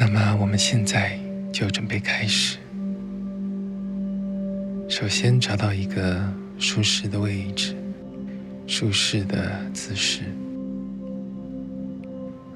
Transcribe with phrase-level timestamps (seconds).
[0.00, 1.18] 那么我们现在
[1.52, 2.58] 就准备开始。
[4.88, 6.22] 首先找到一个
[6.56, 7.74] 舒适的位置，
[8.64, 10.20] 舒适的姿势。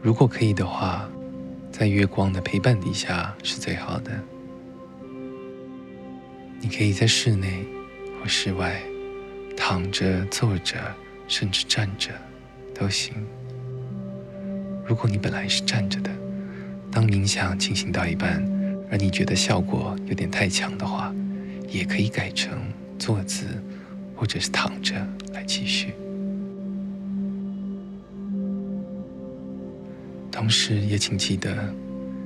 [0.01, 1.09] 如果可以的话，
[1.73, 4.13] 在月光的陪伴底下是最好的。
[6.61, 7.67] 你可以在室内
[8.21, 8.81] 或室外，
[9.57, 10.77] 躺着、坐着，
[11.27, 12.11] 甚至站着
[12.73, 13.13] 都行。
[14.87, 16.11] 如果你本来是站着的，
[16.93, 18.45] 当冥想进行到一半，
[18.91, 21.13] 而你觉得效果有点太强的话，
[21.69, 22.57] 也可以改成
[22.99, 23.47] 坐姿
[24.15, 24.95] 或者是躺着
[25.33, 25.95] 来继续。
[30.31, 31.75] 同时，也请记得，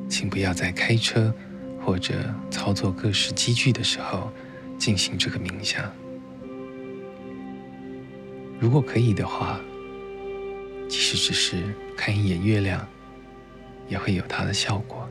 [0.09, 1.33] 请不要在开车。
[1.79, 2.15] 或者
[2.51, 4.29] 操作各式机具的时候
[4.77, 5.85] 进行这个冥想。
[8.59, 9.61] 如果可以的话，
[10.89, 11.63] 即使只是
[11.97, 12.85] 看一眼月亮，
[13.89, 15.09] 也会有它的效果。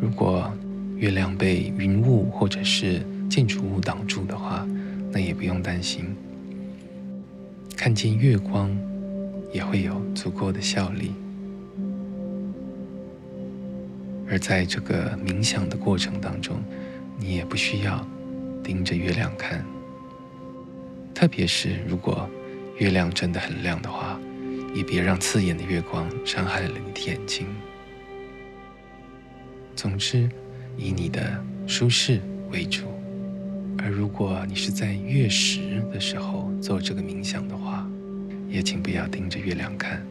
[0.00, 0.50] 如果
[0.96, 4.66] 月亮被云雾或者是建筑物挡住的话，
[5.10, 6.14] 那也不用担心，
[7.76, 8.70] 看见月光
[9.52, 11.12] 也会有足够的效力。
[14.28, 16.56] 而在这个冥想的过程当中，
[17.18, 18.06] 你也不需要
[18.62, 19.64] 盯着月亮看。
[21.14, 22.28] 特别是如果
[22.78, 24.20] 月亮真的很亮的话，
[24.76, 27.46] 也别让刺眼的月光伤害了你的眼睛。
[29.74, 30.28] 总之，
[30.76, 32.20] 以你的舒适
[32.52, 32.82] 为主。
[33.78, 37.88] 而如果你是在月食的时候做这个冥想的话，
[38.48, 40.04] 也请不要盯着月亮看。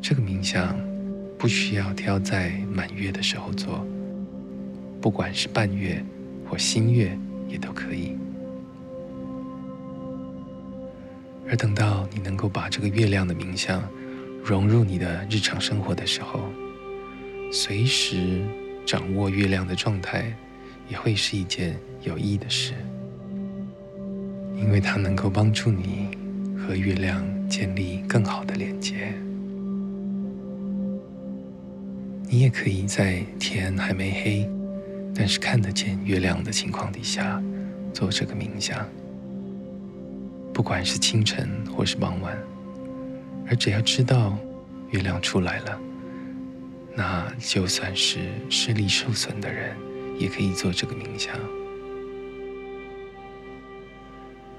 [0.00, 0.76] 这个冥想。
[1.38, 3.84] 不需要挑在满月的时候做，
[5.00, 6.00] 不管是半月
[6.48, 8.16] 或新月也都可以。
[11.48, 13.82] 而等到你能够把这个月亮的冥想
[14.42, 16.40] 融入你的日常生活的时候，
[17.52, 18.40] 随时
[18.86, 20.34] 掌握月亮的状态
[20.88, 22.72] 也会是一件有益的事，
[24.56, 26.08] 因为它能够帮助你
[26.56, 29.12] 和月亮建立更好的连接。
[32.28, 34.48] 你也可以在天还没黑，
[35.14, 37.42] 但是看得见月亮的情况底下
[37.92, 38.88] 做这个冥想。
[40.52, 42.36] 不管是清晨或是傍晚，
[43.48, 44.36] 而只要知道
[44.90, 45.80] 月亮出来了，
[46.94, 48.20] 那就算是
[48.50, 49.74] 视力受损的人
[50.18, 51.34] 也可以做这个冥想。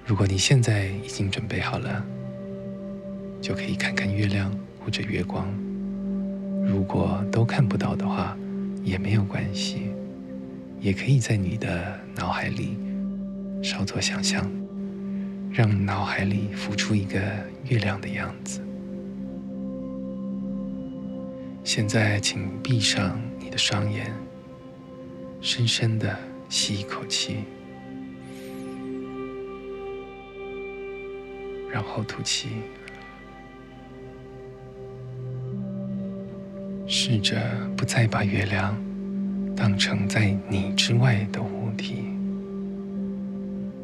[0.06, 2.04] 如果你现在已经准备好了，
[3.40, 4.52] 就可以看看月亮
[4.84, 5.48] 或者月光。
[6.66, 8.38] 如果都看不到的话，
[8.84, 9.92] 也没有关系，
[10.82, 12.78] 也可以在你的脑海里
[13.62, 14.50] 稍作想象，
[15.54, 17.22] 让脑海里浮出一个
[17.70, 18.60] 月亮的样子。
[21.64, 24.12] 现在，请闭上你的双眼，
[25.42, 26.18] 深深的
[26.50, 27.44] 吸一口气，
[31.72, 32.50] 然后吐气。
[36.88, 37.40] 试着
[37.78, 38.76] 不再把月亮
[39.56, 42.06] 当成在你之外的物体，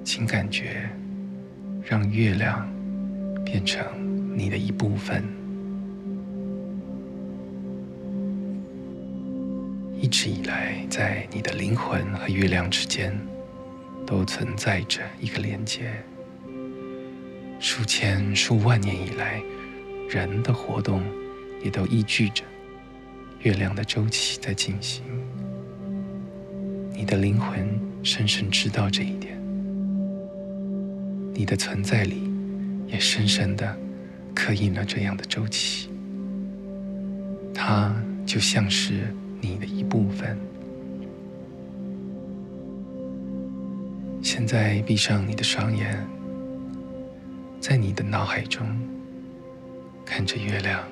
[0.03, 0.90] 请感觉
[1.89, 2.72] 让月亮
[3.44, 3.83] 变成
[4.38, 5.23] 你的一部分。
[10.00, 13.19] 一直以来，在你的灵魂和月亮之间
[14.05, 15.91] 都存在着一个连接。
[17.59, 19.41] 数千数万年以来，
[20.11, 21.01] 人的活动
[21.63, 22.44] 也都依据着。
[23.39, 25.03] 月亮的周期在进行，
[26.94, 27.67] 你的灵魂
[28.03, 29.38] 深深知道这一点，
[31.39, 32.29] 你的存在里
[32.85, 33.73] 也深深的
[34.35, 35.89] 刻印了这样的周期，
[37.53, 37.95] 它
[38.25, 40.38] 就像是你的一部分。
[44.22, 46.05] 现在闭上你的双眼，
[47.61, 48.67] 在你的脑海中
[50.06, 50.83] 看着月亮。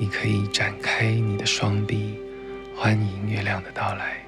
[0.00, 2.14] 你可以展开你的双臂，
[2.74, 4.24] 欢迎月亮的到来，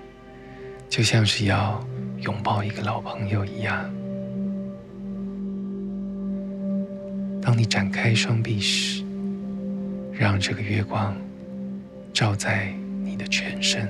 [0.90, 1.82] 就像是要
[2.18, 3.90] 拥抱一个老朋友一样。
[7.46, 9.04] 当你展开双臂时，
[10.12, 11.16] 让这个月光
[12.12, 13.88] 照在你的全身，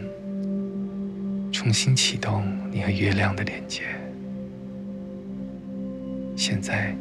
[1.50, 3.84] 重新启动你和月亮的连接。
[6.36, 6.94] 现在，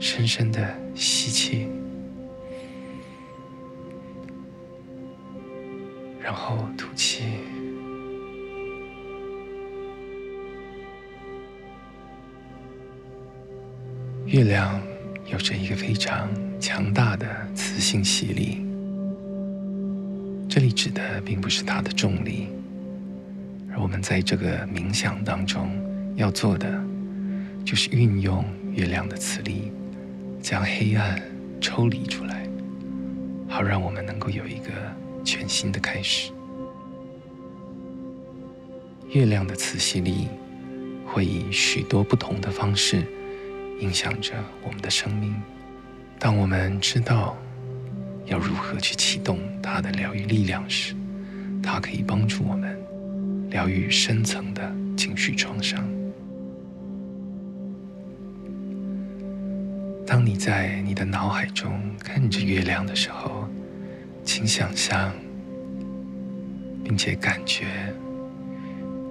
[0.00, 1.68] 深深的吸气。
[6.22, 7.24] 然后吐气。
[14.24, 14.80] 月亮
[15.38, 18.58] 有着一个非常强大的磁性吸力。
[20.48, 22.48] 这里指的并不是它的重力，
[23.70, 25.70] 而我们在这个冥想当中
[26.16, 26.68] 要做的，
[27.64, 29.70] 就是运用月亮的磁力，
[30.42, 31.22] 将黑暗
[31.60, 32.44] 抽离出来，
[33.48, 34.72] 好让我们能够有一个
[35.24, 36.32] 全新的开始。
[39.10, 40.26] 月亮的磁吸力
[41.06, 43.04] 会以许多不同的方式
[43.78, 45.34] 影响着我们的生命。
[46.18, 47.36] 当我们知道
[48.26, 50.94] 要如何去启动它的疗愈力量时，
[51.62, 52.76] 它可以帮助我们
[53.50, 55.88] 疗愈深层的情绪创伤。
[60.06, 63.46] 当你在你的脑海中看着月亮的时候，
[64.24, 65.12] 请想象，
[66.82, 67.66] 并且感觉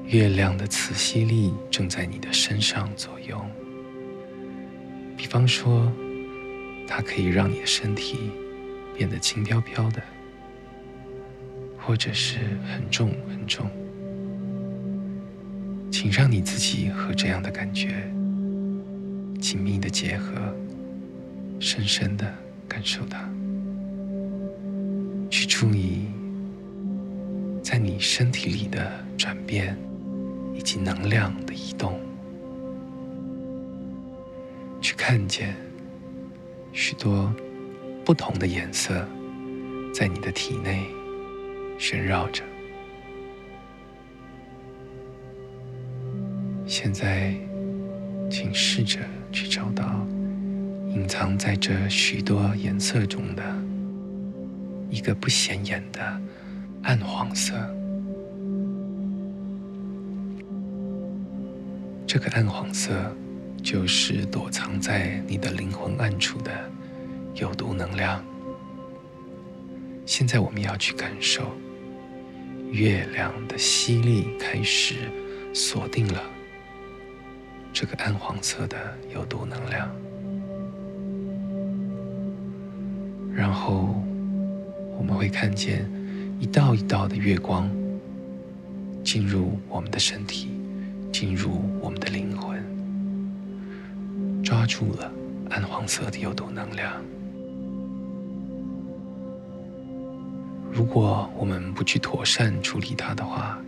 [0.05, 3.39] 月亮的磁吸力正在你的身上作用。
[5.17, 5.91] 比方说，
[6.87, 8.31] 它可以让你的身体
[8.95, 10.01] 变得轻飘飘的，
[11.77, 12.37] 或者是
[12.71, 13.69] 很重很重。
[15.91, 18.09] 请让你自己和这样的感觉
[19.41, 20.55] 紧密的结合，
[21.59, 22.31] 深深的
[22.67, 23.27] 感受它，
[25.31, 26.05] 去注意
[27.63, 29.75] 在你身体里的转变
[30.53, 31.99] 以及能量的移动，
[35.09, 35.55] 看见。
[36.73, 37.33] 许多
[38.03, 39.07] 不同的颜色
[39.93, 40.85] 在你的体内
[41.79, 42.43] 旋绕着。
[46.65, 47.33] 现在，
[48.29, 48.99] 请试着
[49.31, 50.05] 去找到
[50.89, 53.41] 隐藏在这许多颜色中的
[54.89, 56.21] 一个不显眼的
[56.83, 57.53] 暗黄色。
[62.05, 62.93] 这个暗黄色。
[63.63, 66.51] 就是躲藏在你的灵魂暗处的
[67.35, 68.23] 有毒能量。
[70.05, 71.51] 现在我们要去感受
[72.71, 74.95] 月亮的吸力开始
[75.53, 76.21] 锁定了
[77.73, 78.77] 这个暗黄色的
[79.13, 79.89] 有毒能量，
[83.35, 84.01] 然后
[84.97, 85.85] 我们会看见
[86.39, 87.69] 一道一道的月光
[89.03, 90.49] 进入我们的身体，
[91.11, 92.76] 进入我们的灵魂。
[94.47, 95.11] 抓住了
[95.49, 97.03] 暗黄色的有毒能量。
[100.71, 103.59] 如果我们不去妥善处理它的话，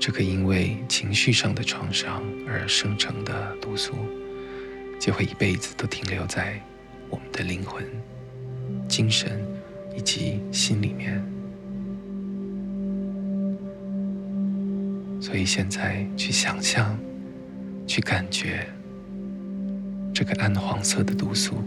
[0.00, 3.92] 这个因为情绪上的创伤而生成的毒素，
[4.98, 6.60] 就会一辈子都停留在
[7.08, 7.84] 我们的灵魂、
[8.88, 9.40] 精神
[9.96, 11.24] 以及心里面。
[15.20, 16.98] 所以现在去想象，
[17.86, 18.66] 去感觉。
[20.20, 21.64] 这个暗黄色的毒素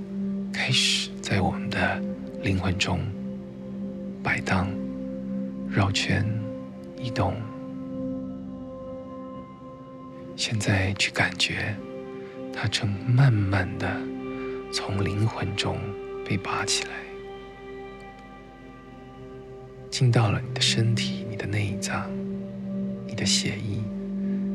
[0.53, 1.99] 开始在我们的
[2.43, 2.99] 灵魂中
[4.21, 4.69] 摆荡、
[5.67, 6.23] 绕圈、
[6.95, 7.33] 移动。
[10.35, 11.75] 现在去感觉，
[12.53, 13.91] 它正慢慢的
[14.71, 15.75] 从灵魂中
[16.23, 16.91] 被拔起来，
[19.89, 22.07] 进到了你的身体、你的内脏、
[23.07, 23.81] 你的血液，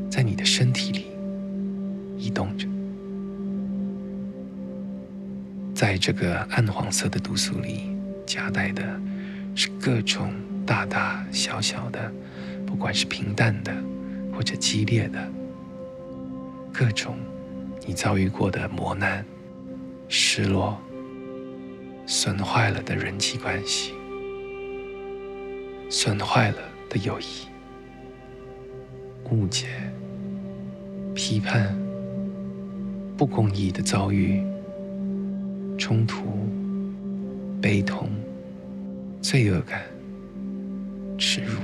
[0.09, 1.07] 在你的身体里
[2.17, 2.69] 移动着。
[5.79, 8.83] 在这个暗黄色的毒素里夹带的
[9.55, 10.35] 是各种
[10.67, 12.13] 大大小小的，
[12.67, 13.73] 不管是平淡的
[14.35, 15.25] 或者激烈的，
[16.73, 17.17] 各种
[17.87, 19.25] 你遭遇过的磨难、
[20.09, 20.77] 失落、
[22.07, 23.95] 损坏了的人际关系、
[25.89, 26.59] 损坏了
[26.91, 27.47] 的友谊、
[29.31, 29.69] 误解、
[31.15, 31.73] 批判、
[33.17, 34.43] 不公义的遭遇。
[35.79, 36.25] 冲突、
[37.63, 38.11] 悲痛、
[39.23, 39.83] 罪恶感、
[41.17, 41.61] 耻辱、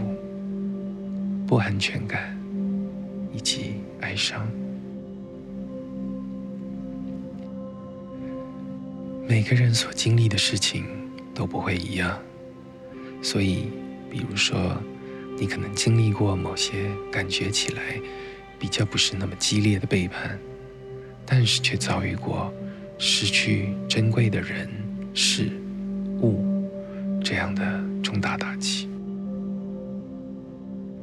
[1.47, 2.39] 不安全感
[3.33, 4.49] 以及哀伤，
[9.27, 10.87] 每个人所经历的事情
[11.35, 12.17] 都不会一样，
[13.21, 13.69] 所以，
[14.09, 14.81] 比如说，
[15.37, 18.01] 你可能经历过某些感觉起来
[18.61, 20.39] 比较不是那么激烈的背叛，
[21.27, 22.55] 但是却遭遇过。
[22.99, 24.69] 失去珍贵的人、
[25.13, 25.51] 事、
[26.21, 26.45] 物，
[27.23, 27.63] 这样的
[28.03, 28.89] 重大打击，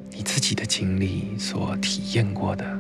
[0.10, 2.80] 你自己的经历所体验过的，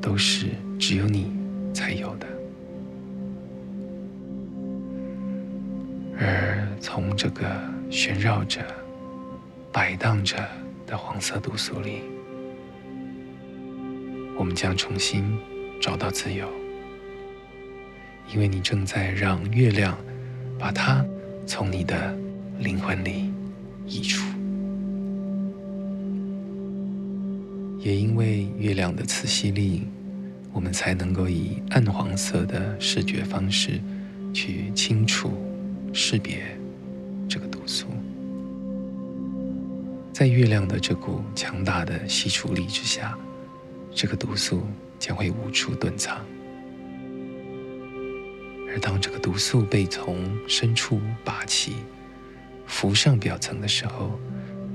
[0.00, 0.48] 都是
[0.78, 1.32] 只有你
[1.72, 2.26] 才有的。
[6.18, 7.46] 而从这个
[7.90, 8.60] 旋绕着、
[9.72, 10.36] 摆荡着
[10.86, 12.02] 的黄色毒素里，
[14.36, 15.24] 我们将重新
[15.80, 16.59] 找到自由。
[18.32, 19.98] 因为你正在让月亮
[20.58, 21.04] 把它
[21.46, 22.16] 从你的
[22.60, 23.32] 灵魂里
[23.86, 24.24] 移除。
[27.80, 29.82] 也因为月亮的磁吸力，
[30.52, 33.80] 我们才能够以暗黄色的视觉方式
[34.32, 35.32] 去清楚
[35.92, 36.42] 识别
[37.28, 37.86] 这个毒素。
[40.12, 43.18] 在月亮的这股强大的吸除力之下，
[43.92, 44.62] 这个毒素
[44.98, 46.18] 将会无处遁藏。
[48.72, 50.16] 而当这个毒素被从
[50.48, 51.74] 深处拔起，
[52.66, 54.18] 浮上表层的时候，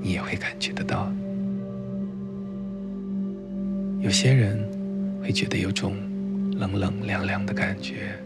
[0.02, 1.12] 你也会感觉得到。
[4.02, 4.60] 有些人
[5.22, 5.96] 会觉得有种
[6.60, 8.20] 冷冷凉凉的感觉，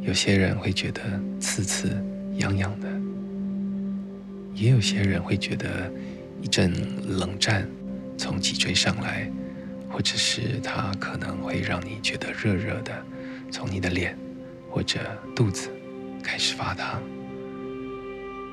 [0.00, 1.02] 有些人会觉得
[1.38, 2.02] 刺刺
[2.38, 2.88] 痒痒的，
[4.54, 5.92] 也有些人会觉得
[6.40, 6.72] 一阵
[7.18, 7.68] 冷战
[8.16, 9.30] 从脊椎上来，
[9.90, 12.92] 或者是它可能会让你觉得热热的，
[13.52, 14.16] 从你的脸
[14.70, 15.00] 或者
[15.34, 15.70] 肚子
[16.22, 17.00] 开始发烫，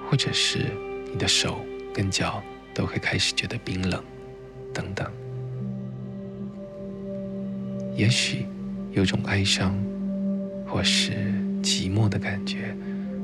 [0.09, 0.65] 或者是
[1.11, 1.59] 你的手
[1.93, 2.41] 跟脚
[2.73, 4.03] 都会开始觉得冰冷，
[4.73, 5.09] 等等。
[7.95, 8.45] 也许
[8.91, 9.73] 有种哀伤
[10.67, 11.11] 或是
[11.63, 12.75] 寂寞的感觉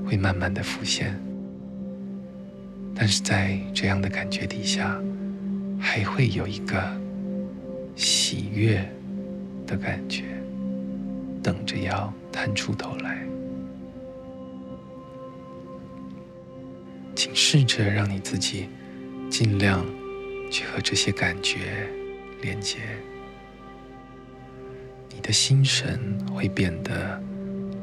[0.06, 1.20] 会慢慢的浮现，
[2.96, 4.98] 但是在这样的感觉底下，
[5.80, 6.82] 还会有一个
[7.96, 8.90] 喜悦
[9.68, 10.41] 的感觉
[11.44, 13.26] 等着要探出头来。
[17.16, 18.68] 请试着让你自己
[19.30, 19.86] 尽量
[20.50, 21.88] 去和这些感觉
[22.42, 22.78] 连接。
[25.14, 27.22] 你的心神会变得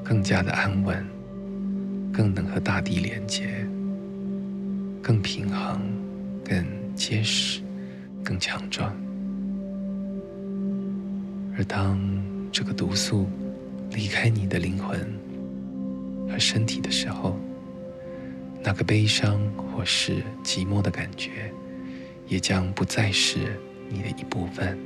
[0.02, 1.06] 更加的安稳，
[2.12, 3.64] 更能和大地连接，
[5.00, 5.80] 更平衡，
[6.44, 7.60] 更结实，
[8.24, 8.92] 更强壮。
[11.56, 12.00] 而当
[12.50, 13.28] 这个毒素
[13.90, 14.98] 离开你的灵魂
[16.30, 17.36] 和身体的时候，
[18.62, 21.52] 那个悲伤或是寂寞的感觉，
[22.26, 24.78] 也将不再是你的一部分。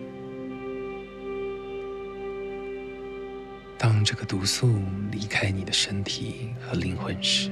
[3.79, 4.79] 当这个毒素
[5.11, 7.51] 离开你的身体和灵魂时，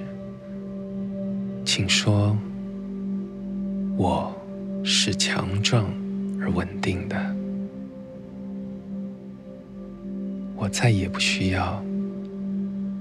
[1.64, 2.37] 请说
[3.99, 4.33] ：“我
[4.85, 5.92] 是强壮
[6.40, 7.37] 而稳定的，
[10.62, 11.83] 我再也不需要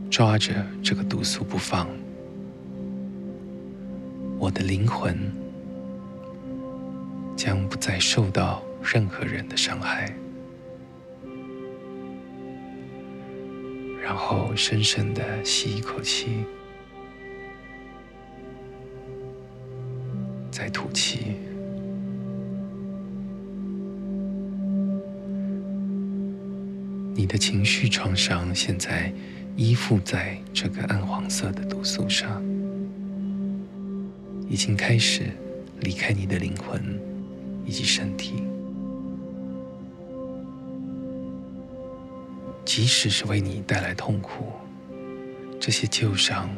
[0.10, 1.90] 抓着这个毒素不放，
[4.38, 5.30] 我的灵魂
[7.36, 10.10] 将不再受到任何人的伤害。”
[14.02, 16.46] 然后深深的吸一口气，
[27.30, 29.14] 你的情绪创伤现在
[29.56, 32.44] 依附在这个暗黄色的毒素上，
[34.50, 35.30] 已经开始
[35.82, 37.00] 离开你的灵魂
[37.68, 38.34] 以及身体。
[42.66, 44.46] 即使是为你带来痛苦，
[45.60, 46.50] 这些旧伤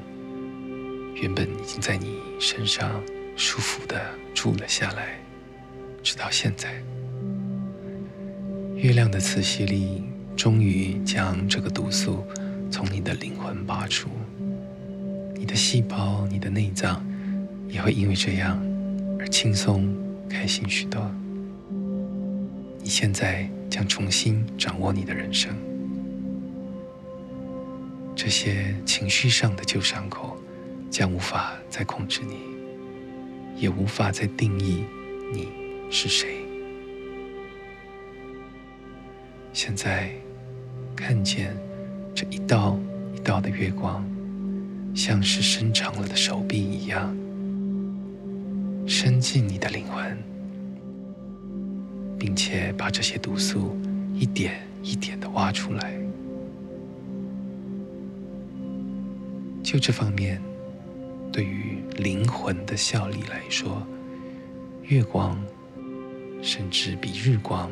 [1.16, 3.04] 原本已经在你身上
[3.36, 4.00] 舒服地
[4.34, 5.20] 住了下来，
[6.02, 6.82] 直到现在。
[8.78, 10.02] 月亮的磁吸力
[10.36, 12.26] 终于将这个毒素
[12.72, 14.10] 从你的灵魂拔出，
[15.36, 17.06] 你的细胞、你的内脏
[17.68, 18.60] 也会因为这样
[19.20, 19.94] 而轻松、
[20.28, 21.00] 开心许多。
[22.80, 25.56] 你现在将重新掌握你的人生。
[28.16, 30.36] 这些情绪上的旧伤口
[30.90, 32.38] 将无法再控制你，
[33.62, 34.84] 也无法再定义
[35.32, 35.48] 你
[35.90, 36.41] 是谁。
[39.54, 40.10] 现在
[40.96, 41.56] 看见
[42.16, 42.80] 这一道
[43.14, 44.04] 一道的月光，
[44.96, 47.16] 像是伸长了的手臂一样，
[48.88, 50.18] 伸进你的灵魂，
[52.18, 53.78] 并且把这些毒素
[54.14, 56.00] 一点一点的挖出来。
[59.62, 60.42] 就这方面，
[61.32, 63.86] 对于灵魂的效力来说，
[64.84, 65.38] 月光
[66.42, 67.70] 甚至比日光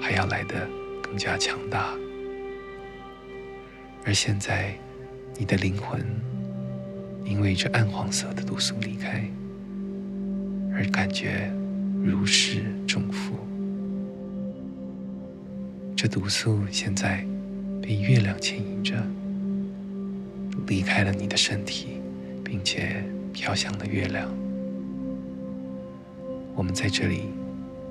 [0.00, 0.68] 还要来的
[1.08, 1.94] 更加强大。
[4.04, 4.78] 而现在，
[5.38, 6.04] 你的灵魂
[7.24, 9.24] 因为这暗黄色的毒素离开，
[10.74, 11.50] 而感觉
[12.04, 13.34] 如释重负。
[15.96, 17.26] 这毒素现在
[17.82, 18.94] 被月亮牵引着。
[20.66, 21.98] 离开了你的身体，
[22.44, 24.28] 并且飘向了月亮。
[26.54, 27.30] 我们在这里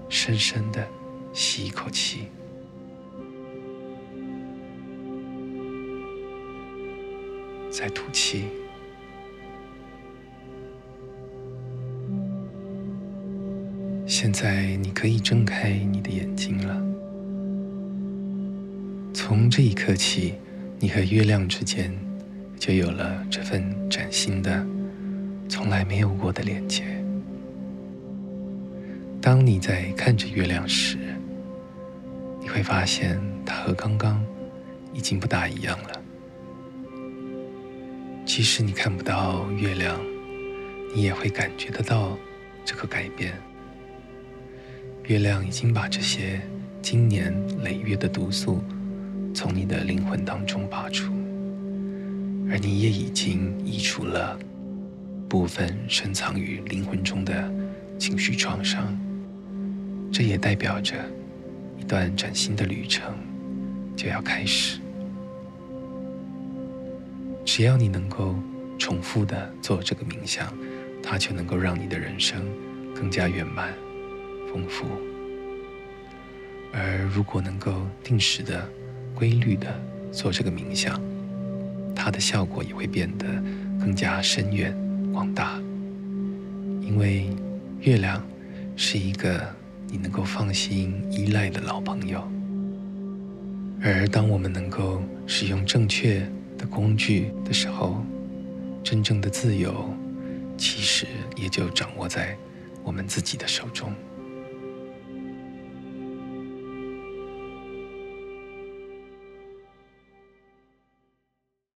[0.09, 0.85] 深深的
[1.33, 2.27] 吸一口气，
[7.77, 8.45] 在吐气。
[14.07, 16.75] 现在你可以睁开你的眼睛了。
[19.13, 20.33] 从这一刻起，
[20.79, 21.95] 你和月亮之间
[22.57, 24.65] 就有了这份崭新的、
[25.47, 26.83] 从来没有过的连接。
[29.21, 30.97] 当你在看着月亮时，
[32.41, 34.25] 你会发现它和刚刚
[34.95, 36.06] 已经不大一样了。
[38.37, 39.99] 即使你看不到月亮，
[40.93, 42.15] 你也会感觉得到
[42.63, 43.33] 这个改变。
[45.05, 46.39] 月亮已经把这些
[46.79, 48.61] 经年累月的毒素
[49.33, 51.11] 从你的灵魂当中拔出，
[52.47, 54.37] 而你也已经移除了
[55.27, 57.51] 部分深藏于灵魂中的
[57.97, 58.95] 情绪创伤。
[60.11, 60.93] 这也代表着
[61.75, 63.15] 一段崭新的旅程
[63.95, 64.79] 就要开始。
[67.47, 68.35] 只要你能够
[68.77, 70.53] 重复的做这个冥想，
[71.01, 72.45] 它就能够让你的人生
[72.93, 73.73] 更加圆满。
[74.51, 74.85] 丰富，
[76.73, 78.67] 而如果能够定时的、
[79.15, 79.67] 规律的
[80.11, 81.01] 做这个冥想，
[81.95, 83.25] 它的效果也会变得
[83.79, 84.75] 更加深远、
[85.13, 85.57] 广大。
[86.81, 87.29] 因为
[87.79, 88.21] 月亮
[88.75, 89.41] 是一个
[89.87, 92.29] 你能够放心依赖的老朋友，
[93.81, 98.03] 而当我们能够使用正确的工具的时候，
[98.83, 99.89] 真正的自由
[100.57, 102.37] 其实也就掌握在
[102.83, 103.93] 我们自己的手中。